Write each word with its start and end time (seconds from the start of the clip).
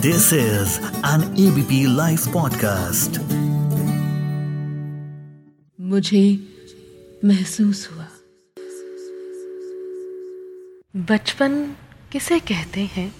This 0.00 0.32
is 0.32 0.80
an 0.80 1.34
ABP 1.38 1.96
live 1.96 2.18
podcast 2.32 3.20
मुझे 5.80 6.48
महसूस 7.24 7.90
हुआ। 7.92 8.06
बचपन 10.96 11.76
किसे 12.12 12.40
कहते 12.40 12.80
हैं, 12.80 13.14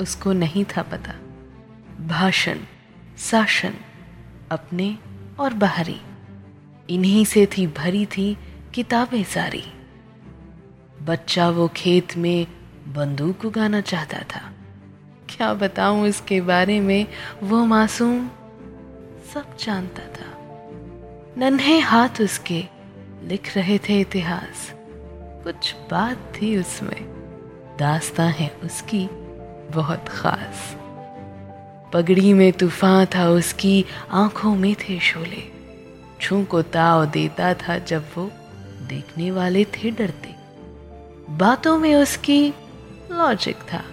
उसको 0.00 0.32
नहीं 0.32 0.64
था 0.64 0.82
पता। 0.82 1.14
भाषण, 2.06 2.58
शासन, 3.18 3.74
अपने 4.50 4.98
और 5.40 5.54
बाहरी। 5.54 6.00
इन्हीं 6.90 7.24
से 7.24 7.46
थी, 7.46 7.66
भरी 7.66 8.06
थी 8.06 8.38
किताबें 8.74 9.24
सारी। 9.24 9.64
बच्चा 11.02 11.50
वो 11.50 11.68
खेत 11.68 12.16
में 12.16 12.46
बंदूक 12.88 13.44
उगाना 13.44 13.80
चाहता 13.80 14.18
था। 14.18 14.52
क्या 15.36 15.54
बताऊँ 15.54 16.06
इसके 16.06 16.40
बारे 16.40 16.80
में? 16.80 17.06
वो 17.42 17.64
मासूम 17.64 18.28
सब 19.34 19.56
जानता 19.56 20.02
था। 20.02 20.38
नन्हे 21.38 21.78
हाथ 21.78 22.08
उसके 22.20 22.64
लिख 23.22 23.56
रहे 23.56 23.78
थे 23.78 24.00
इतिहास। 24.00 24.74
कुछ 25.44 25.74
बात 25.90 26.16
थी 26.16 26.56
उसमें। 26.56 27.04
दास्तां 27.78 28.32
है 28.32 28.56
उसकी 28.64 29.08
बहुत 29.74 30.08
खास। 30.08 30.76
पगड़ी 31.92 32.32
में 32.32 32.52
तूफ़ान 32.52 33.06
था 33.06 33.28
उसकी, 33.28 33.84
आँखों 34.10 34.56
में 34.56 34.74
थे 34.74 35.00
शोले। 35.00 35.52
छू 36.20 36.44
को 36.44 36.62
ताव 36.62 37.06
देता 37.06 37.54
था 37.54 37.78
जब 37.78 38.04
वो 38.16 38.30
देखने 38.88 39.30
वाले 39.30 39.64
थे 39.64 39.90
डरते। 39.90 40.34
बातों 41.30 41.78
में 41.78 41.94
उसकी 41.94 42.54
लॉजिक 43.12 43.56
था। 43.56 43.84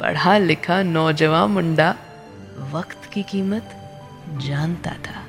पढ़ा 0.00 0.38
लिखा 0.38 0.82
नौजवान 0.82 1.50
मुंडा 1.50 1.96
वक्त 2.72 3.10
की 3.12 3.22
कीमत 3.22 3.92
जानता 4.36 4.90
था। 4.90 5.24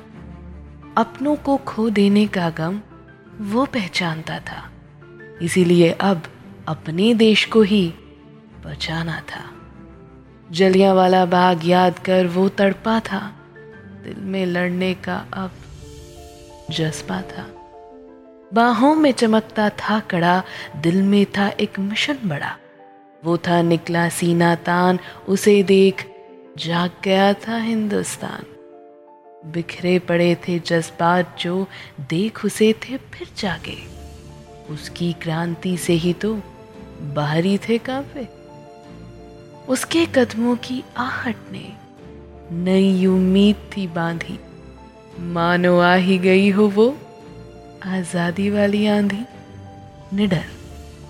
अपनों 0.98 1.36
को 1.36 1.56
खो 1.56 1.90
देने 1.90 2.26
का 2.26 2.50
गम 2.50 2.80
वो 3.40 3.64
पहचानता 3.64 4.38
था। 4.38 4.70
इसीलिए 5.42 5.90
अब 5.90 6.22
अपने 6.68 7.14
देश 7.14 7.44
को 7.44 7.62
ही 7.62 7.94
बचाना 8.66 9.20
था। 9.20 9.50
जलिया 10.50 10.94
वाला 10.94 11.24
बाग 11.24 11.60
याद 11.64 11.98
कर 11.98 12.26
वो 12.26 12.48
तड़पा 12.48 13.00
था। 13.00 13.32
दिल 14.04 14.24
में 14.24 14.46
लड़ने 14.46 14.94
का 14.94 15.26
अब 15.32 15.50
जज्बा 16.70 17.22
था। 17.22 17.46
बाहों 18.54 18.94
में 18.94 19.12
चमकता 19.12 19.68
था 19.68 20.00
कड़ा, 20.00 20.42
दिल 20.76 21.02
में 21.02 21.26
था 21.26 21.48
एक 21.48 21.78
मिशन 21.78 22.18
बड़ा। 22.24 22.56
वो 23.24 23.36
था 23.38 23.60
निकला 23.62 24.08
सीना 24.08 24.54
तान, 24.54 24.98
उसे 25.28 25.62
देख 25.62 26.06
जाग 26.58 26.90
गया 27.04 27.32
था 27.32 27.56
हिंदुस्तान। 27.56 28.44
बिखरे 29.52 29.98
पड़े 29.98 30.34
थे 30.48 30.58
जज्बात 30.58 31.36
जो 31.40 31.66
देख 32.10 32.44
उसे 32.44 32.72
थे 32.72 32.96
फिर 32.96 33.28
जागे। 33.38 33.76
उसकी 34.70 35.12
क्रांति 35.12 35.76
से 35.76 35.92
ही 35.94 36.12
तो 36.12 36.34
बाहरी 37.14 37.56
थे 37.58 37.78
काफे 37.78 38.26
उसके 39.68 40.04
कदमों 40.06 40.56
की 40.56 40.82
आहट 40.96 41.52
ने 41.52 41.66
नई 42.64 43.06
उम्मीद 43.06 43.70
थी 43.76 43.86
बांधी। 43.86 44.38
मानो 45.32 45.78
आ 45.78 45.94
ही 45.94 46.18
गई 46.18 46.50
हो 46.50 46.68
वो 46.68 46.88
आज़ादी 47.86 48.50
वाली 48.50 48.86
आंधी। 48.86 49.24
निडर, 50.16 50.44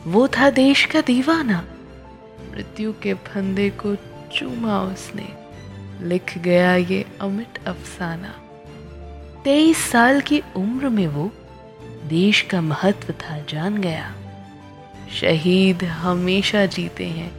वो 0.06 0.27
था 0.29 0.51
देश 0.51 0.84
का 0.84 1.01
दीवाना। 1.01 1.64
मृत्यु 2.59 2.92
के 2.92 3.14
फंदे 3.14 3.70
को 3.70 3.95
चूमा 4.34 4.81
उसने। 4.83 5.27
लिख 6.01 6.39
गया 6.39 6.75
ये 6.75 7.05
अमिट 7.20 7.59
अफसाना। 7.67 8.34
तेईस 9.45 9.79
साल 9.91 10.20
की 10.20 10.42
उम्र 10.57 10.89
में 10.89 11.07
वो 11.07 11.30
देश 12.05 12.41
का 12.42 12.61
महत्व 12.61 13.13
था, 13.13 13.39
जान 13.39 13.77
गया। 13.79 14.13
शहीद 15.20 15.85
हमेशा 15.85 16.67
जीते 16.67 17.07
हैं, 17.07 17.33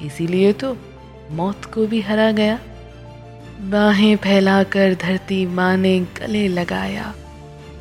इसीलिए 0.00 0.52
तो 0.52 0.76
मौत 1.30 1.64
को 1.64 1.86
भी 1.86 2.00
हरा 2.00 2.30
गया। 2.32 2.58
बाहें 3.60 4.16
फैलाकर 4.16 4.94
धरती 4.94 5.46
माँ 5.46 5.76
ने 5.76 6.00
गले 6.00 6.48
लगाया, 6.48 7.14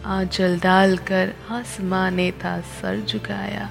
आंचल 0.05 0.59
डालकर 0.59 1.34
आसमां 1.51 2.11
ने 2.11 2.31
था 2.31 2.61
सर 2.61 3.01
झुकाया। 3.01 3.69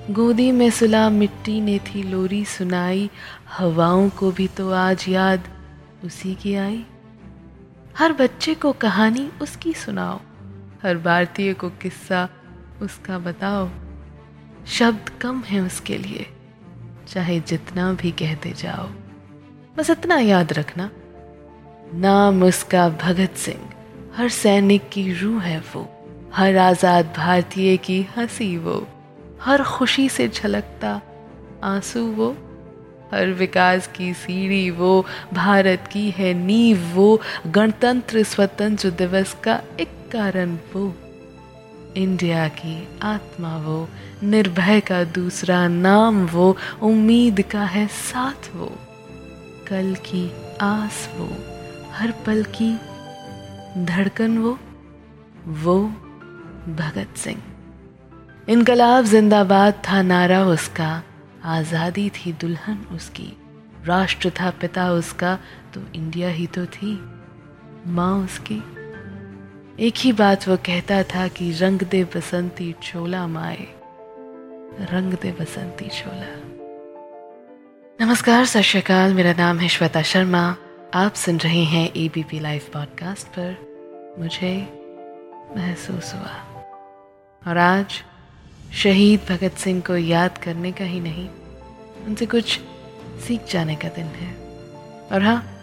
गोदी 0.00 0.52
में 0.52 0.70
सुला 0.70 1.08
मिट्टी 1.10 1.60
ने 1.60 1.78
थी 1.78 2.02
लोरी 2.02 2.44
सुनाई, 2.44 3.10
हवाओं 3.48 4.08
को 4.10 4.30
भी 4.32 4.46
तो 4.48 4.70
आज 4.70 5.04
याद 5.08 5.48
उसी 6.04 6.34
की 6.34 6.54
आई। 6.54 6.84
हर 7.98 8.12
बच्चे 8.12 8.54
को 8.54 8.72
कहानी 8.72 9.28
उसकी 9.42 9.72
सुनाओ, 9.72 10.20
हर 10.82 10.98
भारतीय 10.98 11.52
को 11.54 11.68
किस्सा 11.68 12.28
उसका 12.82 13.18
बताओ। 13.18 13.68
शब्द 14.66 15.08
कम 15.08 15.40
है 15.40 15.60
उसके 15.60 15.98
लिए, 15.98 16.26
चाहे 17.08 17.40
जितना 17.40 17.92
भी 17.92 18.10
कहते 18.10 18.52
जाओ। 18.52 18.88
बस 19.76 19.90
इतना 19.90 20.18
याद 20.18 20.52
रखना, 20.52 20.90
नाम 21.94 22.42
उसका 22.42 22.88
भगत 22.88 23.36
सिंह, 23.36 23.68
हर 24.16 24.28
सैनिक 24.28 24.88
की 24.88 25.12
रूह 25.12 25.42
है 25.42 25.60
वो, 25.60 25.88
हर 26.34 26.56
आज़ाद 26.56 27.12
भारतीय 27.16 27.76
की 27.76 28.02
हँसी 28.16 28.56
वो। 28.56 28.86
हर 29.40 29.62
खुशी 29.62 30.08
से 30.08 30.28
झलकता 30.28 31.00
आँसू 31.64 32.06
वो, 32.06 32.36
हर 33.14 33.26
विकास 33.26 33.86
की 33.86 34.14
सीढ़ी 34.14 34.70
वो, 34.70 35.06
भारत 35.34 35.88
की 35.92 36.10
है 36.10 36.34
नींव 36.34 36.92
वो, 36.94 37.20
गणतंत्र 37.46 38.22
स्वतंत्र 38.22 38.90
दिवस 38.90 39.36
का 39.42 39.62
एक 39.80 39.88
कारण 40.12 40.58
वो। 40.74 40.94
इंडिया 41.96 42.48
की 42.48 42.88
आत्मा 43.02 43.56
वो, 43.56 43.88
निर्भय 44.22 44.80
का 44.80 45.04
दूसरा 45.04 45.68
नाम 45.68 46.26
वो, 46.26 46.56
उम्मीद 46.82 47.40
का 47.40 47.62
है 47.62 47.86
साथ 47.86 48.56
वो। 48.56 48.72
कल 49.68 49.94
की 49.94 50.32
आस 50.60 51.10
वो, 51.16 51.28
हर 51.92 52.10
पल 52.10 52.44
की 52.62 52.76
धड़कन 53.84 54.38
वो 54.38 54.58
वो 55.46 55.82
भगत 56.68 57.16
सिंह। 57.16 57.42
इनकलाब 58.48 59.04
जिंदाबाद 59.04 59.82
था 59.88 60.00
नारा 60.02 60.42
उसका, 60.44 61.02
आज़ादी 61.44 62.08
थी 62.10 62.32
दुल्हन 62.32 62.78
उसकी, 62.92 63.32
राष्ट्र 63.86 64.30
था 64.30 64.50
पिता 64.50 64.90
उसका 64.92 65.34
तो 65.74 65.80
इंडिया 65.94 66.28
ही 66.28 66.46
तो 66.46 66.64
थी, 66.66 66.92
माँ 67.86 68.14
उसकी। 68.24 68.56
एक 69.86 69.94
ही 69.96 70.12
बात 70.12 70.48
वो 70.48 70.56
कहता 70.56 71.02
था 71.04 71.26
कि 71.28 71.50
रंग 71.52 71.82
दे 71.82 72.02
बसंती 72.04 72.72
चोला 72.82 73.26
माए, 73.26 73.66
रंग 74.92 75.14
दे 75.14 75.32
बसंती 75.40 75.88
चोला 75.90 76.34
नमस्कार, 77.98 78.44
सत 78.44 78.60
श्रीकाल 78.62 79.14
मेरा 79.14 79.32
नाम 79.38 79.58
है 79.58 79.68
श्वेता 79.68 80.02
शर्मा। 80.02 80.44
आप 80.94 81.14
सुन 81.14 81.38
रहे 81.38 81.64
हैं 81.64 81.88
एबीपी 81.96 82.40
लाइव 82.40 82.70
पॉडकास्ट 82.72 83.26
पर 83.28 84.16
मुझे 84.18 84.54
महसूस 85.56 86.14
हुआ। 86.14 86.36
और 87.42 87.58
आज 87.58 88.02
शहीद 88.72 89.20
भगत 89.30 89.56
सिंह 89.56 89.80
को 89.80 89.96
याद 89.96 90.38
करने 90.38 90.72
का 90.72 90.84
ही 90.84 91.00
नहीं, 91.00 91.28
उनसे 92.06 92.26
कुछ 92.26 92.60
सीख 93.26 93.40
जाने 93.52 93.76
का 93.76 93.88
दिन 93.88 94.06
है। 94.06 94.34
और 95.12 95.22
हाँ 95.22 95.56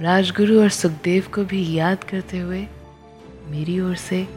राजगुरु 0.00 0.60
और 0.60 0.68
सुखदेव 0.68 1.24
को 1.34 1.44
भी 1.44 1.74
याद 1.74 2.04
करते 2.04 2.38
हुए 2.38 2.66
मेरी 3.46 3.80
ओर 3.80 3.96
से 3.96 4.28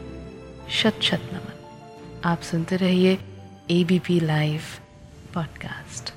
शत 0.70 0.98
शत 1.02 1.28
नमन। 1.32 1.52
आप 2.24 2.40
सुनते 2.42 2.76
रहिए 2.76 3.18
ABP 3.70 4.20
live 4.20 4.60
podcast 5.34 6.12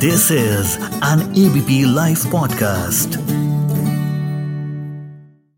this 0.00 0.30
is 0.32 0.78
an 1.04 1.34
ABP 1.46 1.94
live 1.94 2.16
podcast. 2.16 3.37